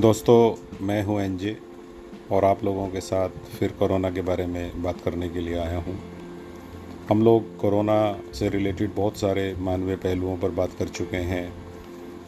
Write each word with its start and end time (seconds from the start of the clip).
दोस्तों, 0.00 0.54
मैं 0.86 1.02
हूँ 1.04 1.20
एनजे 1.20 1.56
और 2.32 2.44
आप 2.44 2.62
लोगों 2.64 2.86
के 2.88 3.00
साथ 3.00 3.28
फिर 3.28 3.72
कोरोना 3.72 4.10
के 4.10 4.22
बारे 4.22 4.46
में 4.46 4.82
बात 4.82 5.00
करने 5.00 5.28
के 5.28 5.40
लिए 5.40 5.56
आया 5.58 5.78
हूँ। 5.78 5.94
हम 7.08 7.22
लोग 7.24 7.56
कोरोना 7.56 7.96
से 8.34 8.48
रिलेटेड 8.48 8.94
बहुत 8.94 9.16
सारे 9.16 9.54
मानवीय 9.58 9.96
पहलुओं 9.96 10.36
पर 10.36 10.50
बात 10.50 10.72
कर 10.78 10.88
चुके 10.88 11.16
हैं। 11.16 11.52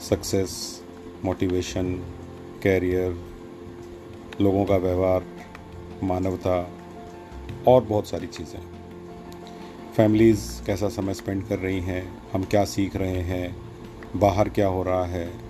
सक्सेस, 0.01 0.83
मोटिवेशन, 1.25 1.93
कैरियर, 2.63 3.17
लोगों 4.41 4.65
का 4.65 4.77
व्यवहार, 4.77 5.25
मानवता 6.03 6.59
और 7.69 7.85
बहुत 7.85 8.09
सारी 8.09 8.27
चीज़ें। 8.27 8.61
फैमिलीज़ 9.97 10.65
कैसा 10.67 10.89
समय 10.89 11.15
स्पेंड 11.15 11.47
कर 11.49 11.59
रही 11.59 11.81
हैं, 11.81 12.03
हम 12.33 12.45
क्या 12.45 12.65
सीख 12.65 12.97
रहे 12.97 13.21
हैं, 13.23 13.57
बाहर 14.17 14.49
क्या 14.49 14.67
हो 14.67 14.83
रहा 14.83 15.05
है 15.05 15.50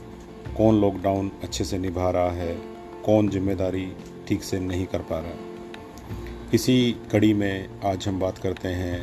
कौन 0.60 0.80
लॉकडाउन 0.80 1.30
अच्छे 1.42 1.64
से 1.64 1.78
निभा 1.78 2.10
रहा 2.10 2.30
है, 2.30 2.54
कौन 3.04 3.28
ज़िम्मेदारी 3.28 3.92
ठीक 4.28 4.42
से 4.42 4.58
नहीं 4.60 4.86
कर 4.86 4.98
पा 4.98 5.18
रहा 5.18 6.50
इसी 6.54 6.96
कड़ी 7.12 7.32
में 7.34 7.68
आज 7.84 8.08
हम 8.08 8.18
बात 8.20 8.38
करते 8.38 8.68
हैं 8.68 8.98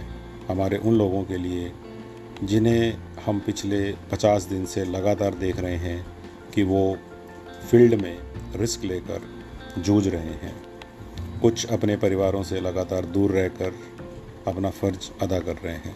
हमारे 0.48 0.78
उन 0.78 0.98
लोगों 0.98 1.24
के 1.24 1.38
लिए 1.38 1.72
जिन्हें 2.44 2.98
हम 3.26 3.40
पिछले 3.40 3.92
50 4.12 4.44
दिन 4.44 4.66
से 4.66 4.84
लगातार 4.86 5.34
देख 5.36 5.60
रहे 5.60 5.76
हैं 5.76 6.06
कि 6.56 6.64
वो 6.64 6.98
फ़ील्ड 7.72 8.02
में 8.02 8.18
रिस्क 8.56 8.84
लेकर 8.84 9.22
जूझ 9.78 10.08
रहे 10.08 10.34
हैं। 10.44 10.54
कुछ 11.42 11.66
अपने 11.66 11.96
परिवारों 11.98 12.44
से 12.44 12.60
लगातार 12.62 13.06
दूर 13.06 13.32
रहकर 13.32 13.74
अपना 14.48 14.70
फ़र्ज़ 14.70 15.10
अदा 15.22 15.40
कर 15.40 15.56
रहे 15.56 15.76
हैं। 15.76 15.96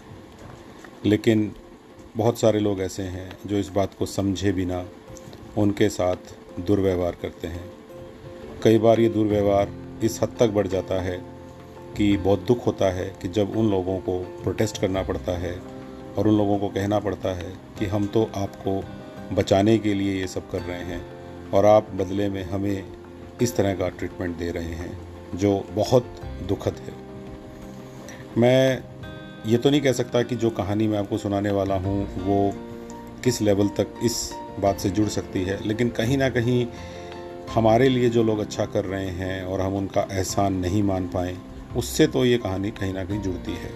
लेकिन 1.06 1.52
बहुत 2.18 2.40
सारे 2.40 2.60
लोग 2.60 2.82
ऐसे 2.82 3.04
हैं 3.04 3.30
जो 3.46 3.58
इस 3.58 3.70
बात 3.70 3.94
को 3.94 4.06
समझे 4.06 4.52
बिना 4.52 4.86
उनके 5.58 5.90
साथ 5.90 6.34
दुर्व्यवहार 6.60 7.18
करते 7.22 7.48
हैं। 7.48 7.64
कई 8.64 8.78
बार 8.78 9.00
ये 9.00 9.10
दुर्व्यवहार 9.10 9.72
इस 10.04 10.20
हद 10.24 10.36
तक 10.40 10.50
बढ़ 10.50 10.68
जाता 10.68 11.02
है 11.02 11.18
कि 11.98 12.18
बहुत 12.18 12.40
दुख 12.40 12.66
होता 12.66 12.86
है 12.86 13.06
कि 13.22 13.28
जब 13.28 13.58
उन 13.58 13.72
लोगों 13.72 13.98
को 14.00 14.20
प्रोटेस्ट 14.44 14.82
करना 14.82 15.04
पड़ता 15.04 15.32
है 15.32 15.54
और 16.18 16.28
उन 16.28 16.38
लोगों 16.38 16.58
को 16.60 16.68
कहना 16.68 17.00
पड़ता 17.00 17.30
है 17.30 17.54
कि 17.80 17.86
हम 17.86 18.08
तो 18.08 18.30
आपको 18.36 18.84
बचाने 19.36 19.78
के 19.78 19.94
लिए 19.94 20.20
ये 20.20 20.28
सब 20.28 20.50
कर 20.52 20.62
रहे 20.62 20.84
हैं 20.84 21.02
और 21.52 21.66
आप 21.66 21.92
बदले 21.92 22.30
में 22.30 22.44
हमें 22.44 22.86
इस 23.42 23.56
तरह 23.56 23.74
का 23.74 23.90
ट्रीटमेंट 23.90 24.38
दे 24.38 24.52
रहे 24.52 24.74
हैं, 24.76 24.98
जो 25.36 25.66
बहुत 25.72 26.16
दुखद 26.48 26.76
है। 26.78 26.94
मैं 28.38 28.84
ये 29.46 29.58
तो 29.58 29.70
नहीं 29.70 29.82
कह 29.82 29.92
सकता 29.92 30.22
कि 30.24 30.36
जो 30.36 30.50
कहानी 30.50 30.88
मैं 30.88 30.98
आपको 31.00 31.18
सुनाने 31.18 31.52
वाला 31.52 31.76
हूँ, 31.76 32.26
वो 32.26 32.54
किस 33.24 33.42
लेवल 33.42 33.68
तक 33.68 33.88
इस 34.04 34.34
बात 34.60 34.80
से 34.80 34.90
जुड़ 34.90 35.08
सकती 35.10 35.44
है, 35.44 35.60
लेकिन 35.68 35.90
कहीं 35.90 36.18
ना 36.18 36.30
कहीं 36.30 36.66
हमारे 37.54 37.88
लिए 37.90 38.10
जो 38.10 38.24
लोग 38.24 38.40
अच्छा 38.40 38.66
कर 38.66 38.86
रहे 38.86 39.10
हैं 39.10 39.44
और 39.44 39.62
हम 39.62 39.76
उनका 39.76 40.08
एहसान 40.12 40.54
नहीं 40.54 40.84
मान 40.84 41.08
पाए, 41.08 41.36
उससे 41.78 42.08
तो 42.08 42.26
ये 42.26 42.38
कहानी 42.38 42.72
कहीं 42.72 42.94
ना 42.94 43.04
कहीं 43.06 43.22
जुड़ती 43.22 43.52
है। 43.52 43.72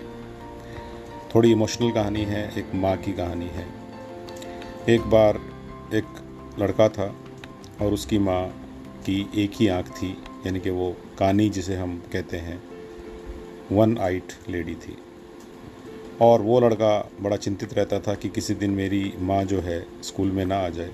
थोड़ी 1.36 1.52
इमोशनल 1.52 1.92
कहानी 1.92 2.24
है, 2.24 2.44
एक 2.58 2.76
माँ 2.76 2.96
की 2.98 3.14
कहानी 3.14 3.46
है। 3.46 3.68
एक 4.90 5.02
बार 5.02 5.40
एक 5.94 6.06
लड़का 6.60 6.90
था 6.90 7.14
और 7.82 7.94
उसकी 7.94 8.20
माँ 8.20 8.48
की 9.06 9.30
एक 9.36 9.52
ही 9.56 9.68
आँख 9.68 9.90
थी, 9.92 10.18
यानी 10.46 10.60
कि 10.60 10.70
वो 10.70 10.96
कानी 11.20 11.50
जिसे 11.50 11.76
हम 11.76 12.02
कहते 12.14 12.38
हैं 12.38 12.62
वन 13.72 13.98
आइट 13.98 14.34
लेडी 14.50 14.76
थी। 14.76 14.98
और 16.22 16.42
वो 16.42 16.60
लड़का 16.60 16.98
बड़ा 17.22 17.38
चिंतित 17.38 17.74
रहता 17.74 18.00
था 18.00 18.14
कि 18.16 18.30
किसी 18.30 18.54
दिन 18.54 18.72
मेरी 18.72 19.14
माँ 19.20 19.44
जो 19.44 19.60
है 19.62 19.80
स्कूल 20.04 20.32
में 20.32 20.46
ना 20.46 20.58
आ 20.58 20.70
जाए। 20.70 20.92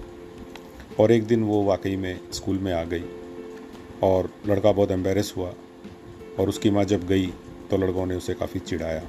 और 0.99 1.11
एक 1.11 1.25
दिन 1.27 1.43
वो 1.43 1.61
वाकई 1.63 1.95
में 1.95 2.19
स्कूल 2.33 2.57
में 2.57 2.71
आ 2.73 2.83
गई 2.83 3.03
और 4.03 4.29
लड़का 4.47 4.71
बहुत 4.71 4.91
एम्बेरस 4.91 5.33
हुआ 5.37 5.53
और 6.39 6.49
उसकी 6.49 6.69
माँ 6.69 6.83
जब 6.83 7.05
गई 7.07 7.27
तो 7.71 7.77
लड़कों 7.77 8.05
ने 8.05 8.15
उसे 8.15 8.33
काफ़ी 8.33 8.59
चिढ़ाया। 8.59 9.03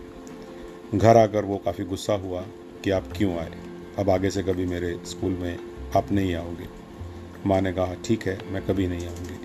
घर 0.94 1.16
आकर 1.16 1.44
वो 1.44 1.56
काफ़ी 1.56 1.84
गुस्सा 1.84 2.14
हुआ 2.14 2.44
कि 2.84 2.90
आप 2.90 3.12
क्यों 3.16 3.36
आए? 3.36 3.52
अब 3.98 4.10
आगे 4.10 4.30
से 4.30 4.42
कभी 4.42 4.66
मेरे 4.66 4.96
स्कूल 5.06 5.32
में 5.32 5.58
आप 5.96 6.12
नहीं 6.12 6.34
आओगे। 6.34 6.68
माँ 7.46 7.60
ने 7.60 7.72
कहा, 7.72 7.94
ठीक 8.04 8.26
है, 8.26 8.38
मैं 8.52 8.62
कभी 8.66 8.86
नहीं 8.88 9.06
आऊँगी। 9.06 9.38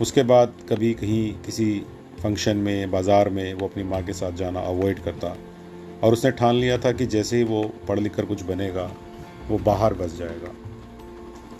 उसके 0.00 0.22
बाद 0.22 0.54
कभी 0.68 0.92
कहीं 0.94 1.32
किसी 1.42 1.84
फ़ंक्शन 2.22 2.56
में, 2.56 2.90
बाज़ार 2.90 3.28
में 3.28 3.54
वो 3.54 3.66
अपनी 3.68 3.82
माँ 3.84 4.02
के 4.02 4.12
साथ 4.12 4.32
जाना 4.32 4.60
अवॉइड 4.60 5.02
करता। 5.04 5.36
और 6.02 6.12
उसने 6.12 6.30
ठान 6.30 6.54
लिया 6.54 6.78
था 6.78 6.92
कि 6.92 7.06
जैसे 7.06 7.36
ही 7.36 7.44
वो 7.44 7.62
पढ़ 7.88 7.98
लिख 7.98 8.14
कर 8.14 8.24
कुछ 8.24 8.42
बनेगा, 8.42 8.90
वो 9.48 9.58
बाहर 9.58 9.94
बस 9.94 10.16
जाएगा। 10.16 10.54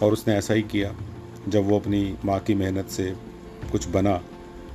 और 0.03 0.13
उसने 0.13 0.35
ऐसा 0.35 0.55
ही 0.55 0.63
किया। 0.63 0.95
जब 1.49 1.69
वो 1.69 1.79
अपनी 1.79 2.17
माँ 2.25 2.39
की 2.41 2.55
मेहनत 2.55 2.89
से 2.89 3.15
कुछ 3.73 3.89
बना 3.89 4.21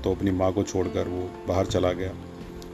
तो 0.04 0.12
अपनी 0.12 0.32
माँ 0.32 0.52
को 0.54 0.64
छोड़कर 0.64 1.08
वो 1.08 1.30
बाहर 1.48 1.66
चला 1.66 1.92
गया 1.94 2.12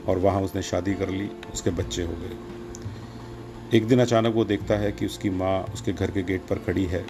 और 0.08 0.18
वहाँ 0.18 0.42
उसने 0.42 0.62
शादी 0.62 0.94
कर 0.94 1.08
ली, 1.08 1.30
उसके 1.54 1.70
बच्चे 1.70 2.02
हो 2.02 2.12
गए। 2.12 3.76
एक 3.76 3.86
दिन 3.88 4.00
अचानक 4.00 4.34
वो 4.34 4.44
देखता 4.44 4.74
है 4.74 4.92
कि 4.92 5.06
उसकी 5.06 5.30
माँ 5.30 5.60
उसके 5.74 5.92
घर 5.92 6.10
के 6.10 6.22
गेट 6.22 6.40
पर 6.40 6.58
खड़ी 6.58 6.84
है। 6.84 7.04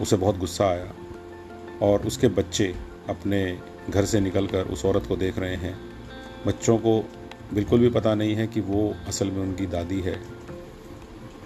उसे 0.00 0.16
बहुत 0.16 0.38
गुस्सा 0.38 0.66
आया 0.66 0.92
और 1.82 2.06
उसके 2.06 2.28
बच्चे 2.28 2.74
अपने 3.08 3.58
घर 3.90 4.04
से 4.04 4.20
निकलकर 4.20 4.64
उस 4.64 4.84
औरत 4.84 5.06
को 5.06 5.16
देख 5.16 5.38
रहे 5.38 5.56
हैं। 5.56 5.78
बच्चों 6.46 6.78
को 6.78 7.02
बिल्कुल 7.54 7.80
भी 7.80 7.88
पता 7.88 8.14
नहीं 8.14 8.34
है 8.34 8.46
कि 8.46 8.60
वो 8.60 8.94
असल 9.08 9.30
में 9.30 9.42
उनकी 9.42 9.66
दादी 9.66 10.00
है। 10.00 10.20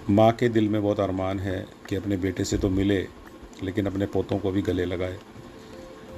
माँ 0.09 0.31
के 0.31 0.49
दिल 0.49 0.69
में 0.69 0.81
बहुत 0.83 0.99
अरमान 0.99 1.39
है 1.39 1.67
कि 1.89 1.95
अपने 1.95 2.17
बेटे 2.17 2.45
से 2.45 2.57
तो 2.57 2.69
मिले, 2.69 3.07
लेकिन 3.63 3.85
अपने 3.85 4.05
पोतों 4.05 4.39
को 4.39 4.51
भी 4.51 4.61
गले 4.61 4.85
लगाए। 4.85 5.17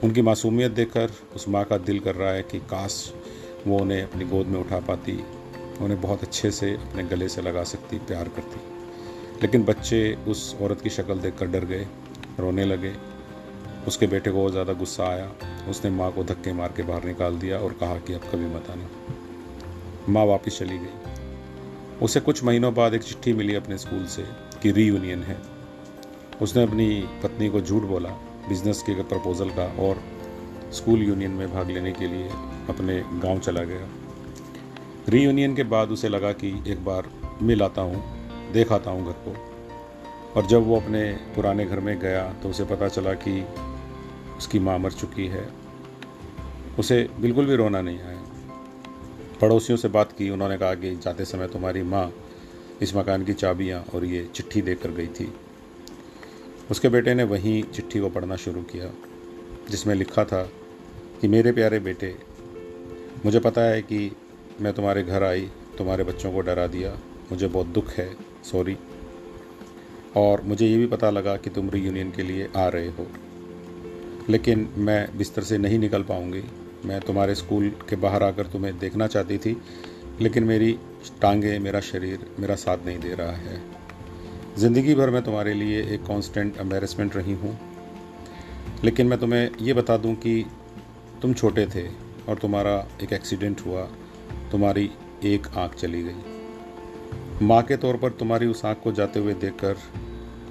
उनकी 0.04 0.22
मासूमियत 0.22 0.72
देखकर 0.72 1.12
उस 1.36 1.48
माँ 1.50 1.64
का 1.66 1.78
दिल 1.78 2.00
कर 2.00 2.16
रहा 2.16 2.32
है 2.32 2.44
कि 2.44 2.60
काश 2.60 3.14
वो 3.68 3.80
उन्हें 3.80 4.02
अपनी 4.04 4.26
गोद 4.26 4.48
में 4.48 4.60
उठा 4.60 4.80
पाती, 4.80 5.24
उन्हें 5.82 6.02
बहुत 6.02 6.24
अच्छे 6.24 6.52
से 6.52 6.72
अपने 6.72 7.04
गले 7.04 7.30
से 7.30 7.42
लगा 7.42 7.64
सकती, 7.64 7.98
प्यार 7.98 8.30
करती। 8.30 8.60
लेकिन 9.42 9.64
बच्चे 9.64 10.18
उस 10.28 10.56
औरत 10.62 10.82
की 10.82 10.90
शक्ल 10.90 11.18
देखकर 11.20 11.48
डर 11.48 11.66
गए, 11.66 11.88
रोने 12.40 12.66
लगे। 12.66 12.94
उसके 13.88 14.08
बेटे 14.08 14.32
को 14.32 14.38
बहुत 14.38 14.52
ज़्यादा 14.52 14.74
गुस्सा 14.74 15.04
आया। 15.04 15.32
उसने 15.70 15.92
माँ 15.92 16.12
को 16.12 16.24
धक्के 16.24 16.54
मार 16.54 16.74
के 16.78 16.84
बाहर 16.84 17.04
निकाल 17.04 17.38
दिया 17.38 17.58
और 17.58 17.74
कहा 17.74 17.98
कि 17.98 18.14
अब 18.14 18.22
कभी 18.22 18.46
मत 18.46 18.70
आना। 18.70 18.90
माँ 20.10 20.26
वापस 20.26 20.60
चली 20.60 20.78
गई। 20.78 22.00
उसे 22.02 22.20
कुछ 22.20 22.44
महीनों 22.44 22.74
बाद 22.74 22.94
एक 22.94 23.04
चिट्ठी 23.04 23.34
मिली 23.34 23.56
अपने 23.56 23.78
स्कूल 23.78 24.06
से 24.06 24.24
कि 24.62 24.72
रीयूनियन 24.72 25.24
है। 25.24 25.38
उसने 26.42 26.64
अपनी 26.64 27.10
पत्नी 27.24 27.50
को 27.50 27.62
झूठ 27.62 27.84
बोला 27.84 28.10
बिज़नेस 28.50 28.82
के 28.82 29.04
प्रपोज़ल 29.04 29.50
का 29.50 29.66
और 29.84 30.04
स्कूल 30.74 31.04
यूनियन 31.04 31.32
में 31.32 31.54
भाग 31.54 31.70
लेने 31.70 31.92
के 31.92 32.08
लिए 32.08 32.30
अपने 32.70 33.04
गाँव 33.14 33.40
चला 33.40 33.64
गया। 33.64 33.88
रीयूनियन 35.10 35.56
के 35.56 35.64
बाद 35.64 35.92
उसे 35.92 36.10
लगा 36.10 36.32
कि 36.32 36.64
एक 36.68 36.86
बार 36.86 37.10
मिल 37.42 37.64
आता 37.64 37.82
हूँ, 37.82 38.04
देख 38.52 38.72
आता 38.72 38.92
हूँ 38.92 39.06
घर 39.06 39.12
को। 39.12 39.36
और 40.36 40.46
जब 40.46 40.68
वो 40.68 40.80
अपने 40.80 41.12
पुराने 41.14 41.66
घर 41.66 41.80
में 41.80 42.00
गया 42.00 42.34
तो 42.34 42.50
उसे 42.50 42.64
पता 42.64 42.88
चला 42.88 43.14
कि 43.14 43.48
उसकी 44.38 44.60
माँ 44.60 44.80
मर 44.80 44.92
चुकी 44.92 45.28
है। 45.28 45.50
उसे 46.80 47.10
बिल्कुल 47.20 47.46
भी 47.46 47.56
रोना 47.56 47.82
नहीं 47.82 48.00
आया। 48.00 48.24
पड़ोसियों 49.44 49.78
से 49.78 49.88
बात 49.88 50.12
की, 50.12 50.30
उन्होंने 50.30 50.58
कहा 50.58 50.76
कि 50.76 50.96
जाते 50.96 51.26
समय 51.26 51.48
तुम्हारी 51.48 51.84
माँ 51.84 52.14
इस 52.82 52.96
मकान 52.96 53.26
की 53.26 53.34
चाबियाँ 53.34 53.86
और 53.96 54.06
ये 54.06 54.30
चिट्ठी 54.36 54.62
देकर 54.62 54.92
गई 54.92 55.08
थी। 55.08 55.34
उसके 56.72 56.90
बेटे 56.90 57.14
ने 57.14 57.24
वहीं 57.24 57.64
चिट्ठी 57.64 58.00
को 58.00 58.10
पढ़ना 58.10 58.36
शुरू 58.36 58.62
किया, 58.62 58.90
जिसमें 59.70 59.96
लिखा 59.96 60.26
था 60.26 60.44
कि 61.22 61.28
मेरे 61.28 61.52
प्यारे 61.52 61.80
बेटे, 61.80 62.16
मुझे 63.26 63.40
पता 63.40 63.62
है 63.62 63.82
कि 63.82 64.16
मैं 64.62 64.74
तुम्हारे 64.74 65.04
घर 65.04 65.24
आई, 65.24 65.50
तुम्हारे 65.78 66.04
बच्चों 66.04 66.34
को 66.34 66.42
डरा 66.42 66.68
दिया, 66.68 66.98
मुझे 67.32 67.48
बहुत 67.48 67.68
दुख 67.68 67.90
है, 67.90 68.16
सॉरी। 68.52 68.78
और 70.16 70.42
मुझे 70.42 70.68
ये 70.68 70.78
भी 70.78 70.88
पता 70.88 71.10
लगा 71.10 71.38
कि 71.38 71.50
तुम 71.50 71.70
रीयूनियन 71.70 72.12
के 72.12 72.24
लिए 72.24 72.50
आ 72.58 72.68
रहे 72.68 72.88
हो। 72.88 73.08
लेकिन 74.30 74.70
मैं 74.78 75.18
बिस्तर 75.18 75.44
से 75.44 75.58
नहीं 75.58 75.80
निकल 75.80 76.04
पाऊँगी। 76.04 76.44
मैं 76.86 77.00
तुम्हारे 77.00 77.36
स्कूल 77.36 77.70
के 77.90 77.96
बाहर 77.96 78.24
आकर 78.24 78.48
तुम्हें 78.48 78.78
देखना 78.80 79.08
चाहती 79.08 79.38
थी, 79.38 79.56
लेकिन 80.22 80.44
मेरी 80.44 80.78
टांगे, 81.22 81.58
मेरा 81.60 81.80
शरीर, 81.80 82.26
मेरा 82.40 82.56
साथ 82.56 82.86
नहीं 82.86 83.00
दे 83.00 83.14
रहा 83.14 83.32
है। 83.32 83.62
ज़िंदगी 84.58 84.96
भर 84.96 85.10
मैं 85.10 85.22
तुम्हारे 85.22 85.54
लिए 85.54 85.82
एक 85.94 86.06
कांस्टेंट 86.06 86.58
एम्बेरसमेंट 86.58 87.16
रही 87.16 87.34
हूँ। 87.34 87.58
लेकिन 88.84 89.08
मैं 89.08 89.20
तुम्हें 89.20 89.50
ये 89.62 89.74
बता 89.74 89.98
दूँ 89.98 90.14
कि 90.16 90.46
तुम 91.22 91.34
छोटे 91.34 91.66
थे 91.66 91.88
और 92.30 92.38
तुम्हारा 92.38 92.76
एक 93.04 93.14
एक्सीडेंट 93.14 93.62
हुआ, 93.66 93.88
तुम्हारी 94.52 94.90
एक 95.24 95.48
आँख 95.58 95.76
चली 95.76 96.04
गई। 96.04 97.46
माँ 97.46 97.62
के 97.64 97.78
तौर 97.78 97.98
पर 97.98 98.12
तुम्हारी 98.12 98.48
उस 98.48 98.66
आँख 98.66 98.82
को 98.84 98.92
जाते 98.92 99.20
हुए 99.20 99.34
देखकर 99.34 99.78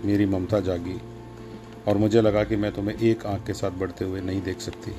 मेरी 0.05 0.27
ममता 0.27 0.61
जागी 0.61 1.01
और 1.89 1.99
मुझे 1.99 2.21
लगा 2.21 2.45
कि 2.45 2.57
मैं 2.57 2.73
तुम्हें 2.73 2.99
एक 2.99 3.27
आँख 3.27 3.47
के 3.47 3.55
साथ 3.55 3.71
बढ़ते 3.71 4.05
हुए 4.05 4.21
नहीं 4.21 4.43
देख 4.43 4.61
सकती। 4.61 4.93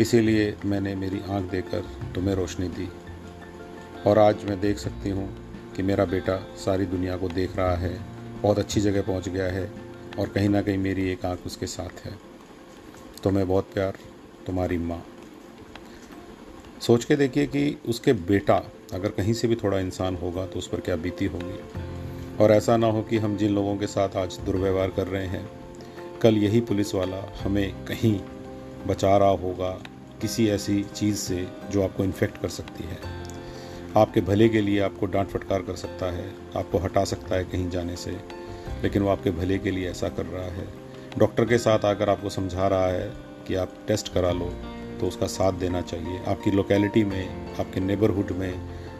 इसीलिए 0.00 0.54
मैंने 0.64 0.94
मेरी 0.94 1.20
आँख 1.30 1.50
देकर 1.50 1.84
तुम्हें 2.14 2.34
रोशनी 2.34 2.68
दी। 2.68 2.88
और 4.06 4.18
आज 4.18 4.44
मैं 4.44 4.60
देख 4.60 4.78
सकती 4.78 5.10
हूँ 5.10 5.28
कि 5.76 5.82
मेरा 5.82 6.04
बेटा 6.04 6.36
सारी 6.56 6.86
दुनिया 6.86 7.16
को 7.16 7.28
देख 7.28 7.56
रहा 7.56 7.76
है, 7.76 7.98
बहुत 8.42 8.58
अच्छी 8.58 8.80
जगह 8.80 9.02
पहुँच 9.02 9.28
गया 9.28 9.46
है 9.46 9.70
और 10.18 10.28
कहीं 10.28 10.48
ना 10.48 10.62
कहीं 10.62 10.78
मेरी 10.78 11.08
एक 11.10 11.24
आँख 11.26 11.46
उसके 11.46 11.66
साथ 11.66 12.04
है। 12.06 12.12
तुम्हें 13.22 13.46
बहुत 13.48 13.70
प्यार 13.74 13.98
तुम्हारी 14.46 14.78
माँ। 14.78 15.02
सोच 16.80 17.04
के 17.04 17.16
देखिए 17.16 17.46
कि 17.46 17.76
उसके 17.88 18.12
बेटा 18.12 18.62
अगर 18.94 19.08
कहीं 19.08 19.32
से 19.32 19.48
भी 19.48 19.56
थोड़ा 19.56 19.78
इंसान 19.78 20.16
होगा 20.16 20.46
तो 20.46 20.58
उस 20.58 20.68
पर 20.68 20.80
क्या 20.80 20.96
बीती 20.96 21.26
होगी। 21.26 21.58
और 22.40 22.52
ऐसा 22.52 22.76
ना 22.76 22.86
हो 22.86 23.02
कि 23.02 23.18
हम 23.18 23.36
जिन 23.36 23.54
लोगों 23.54 23.76
के 23.76 23.86
साथ 23.86 24.16
आज 24.16 24.38
दुर्व्यवहार 24.46 24.90
कर 24.90 25.06
रहे 25.06 25.26
हैं, 25.26 25.48
कल 26.22 26.36
यही 26.36 26.60
पुलिस 26.60 26.94
वाला 26.94 27.26
हमें 27.42 27.84
कहीं 27.84 28.18
बचा 28.86 29.16
रहा 29.16 29.28
होगा 29.28 29.70
किसी 30.20 30.48
ऐसी 30.48 30.82
चीज़ 30.94 31.16
से 31.16 31.46
जो 31.70 31.82
आपको 31.82 32.04
इन्फेक्ट 32.04 32.40
कर 32.42 32.48
सकती 32.48 32.84
है। 32.84 32.98
आपके 33.96 34.20
भले 34.20 34.48
के 34.48 34.60
लिए 34.60 34.80
आपको 34.80 35.06
डांट 35.06 35.28
फटकार 35.28 35.62
कर 35.62 35.76
सकता 35.76 36.06
है, 36.12 36.30
आपको 36.56 36.78
हटा 36.78 37.04
सकता 37.04 37.34
है 37.36 37.44
कहीं 37.44 37.68
जाने 37.70 37.96
से, 37.96 38.16
लेकिन 38.82 39.02
वो 39.02 39.08
आपके 39.08 39.30
भले 39.30 39.58
के 39.58 39.70
लिए 39.70 39.90
ऐसा 39.90 40.08
कर 40.08 40.26
रहा 40.26 40.46
है। 40.52 40.66
डॉक्टर 41.18 41.44
के 41.44 41.58
साथ 41.58 41.84
आकर 41.84 42.10
आपको 42.10 42.30
समझा 42.30 42.68
रहा 42.68 42.86
है 42.86 43.12
कि 43.48 43.54
आप 43.54 43.74
टेस्ट 43.88 44.12
करा 44.14 44.30
लो 44.32 44.52
तो 45.00 45.06
उसका 45.08 45.26
साथ 45.26 45.52
देना 45.52 45.80
चाहिए। 45.82 46.20
आपकी 46.28 46.50
लोकेलिटी 46.50 47.04
में, 47.04 47.54
आपके 47.60 47.80
नेबरहुड 47.80 48.30
में, 48.30 48.54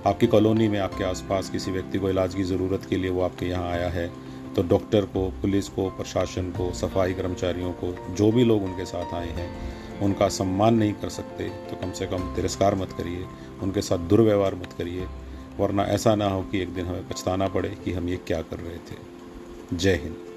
आपकी 0.07 0.27
कॉलोनी 0.27 0.69
में, 0.69 0.79
आपके 0.79 1.05
आसपास 1.05 1.51
किसी 1.51 1.71
व्यक्ति 1.71 1.99
को 1.99 2.11
इलाज 2.11 2.35
की 2.35 2.43
ज़रूरत 2.45 2.87
के 2.91 2.97
लिए 2.97 3.11
वो 3.11 3.23
आपके 3.23 3.47
यहाँ 3.47 3.71
आया 3.71 3.89
है। 3.89 4.07
तो 4.56 4.62
डॉक्टर 4.62 5.05
को, 5.05 5.29
पुलिस 5.43 5.69
को, 5.69 5.89
प्रशासन 5.91 6.51
को, 6.51 6.73
सफ़ाई 6.73 7.15
कर्मचारियों 7.15 7.73
को, 7.73 8.15
जो 8.15 8.31
भी 8.33 8.45
लोग 8.45 8.65
उनके 8.65 8.85
साथ 8.85 9.15
आए 9.15 9.31
हैं, 9.31 9.49
उनका 10.01 10.29
सम्मान 10.29 10.75
नहीं 10.75 10.93
कर 10.93 11.09
सकते 11.09 11.49
तो 11.71 11.77
कम 11.77 11.93
से 11.93 12.06
कम 12.06 12.35
तिरस्कार 12.37 12.75
मत 12.75 12.93
करिए, 12.93 13.25
उनके 13.62 13.83
साथ 13.83 13.99
दुर्व्यवहार 14.09 14.55
मत 14.55 14.73
करिए, 14.79 15.06
वरना 15.59 15.85
ऐसा 15.85 16.15
ना 16.15 16.29
हो 16.29 16.43
कि 16.43 16.61
एक 16.61 16.75
दिन 16.75 16.87
हमें 16.87 17.09
पछताना 17.09 17.49
पड़े 17.49 17.69
कि 17.85 17.93
हम 17.93 18.09
ये 18.09 18.17
क्या 18.17 18.43
कर 18.43 18.59
रहे 18.59 18.77
थे। 18.89 18.97
जय 19.73 19.95
हिंद। 19.95 20.34